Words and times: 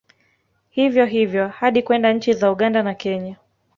Hivyo 0.69 1.05
hivyo 1.05 1.47
hadi 1.47 1.83
kwenda 1.83 2.13
nchi 2.13 2.33
za 2.33 2.51
Uganda 2.51 2.83
na 2.83 2.93
Kenya 2.93 3.35